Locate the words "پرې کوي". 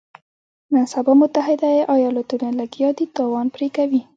3.55-4.01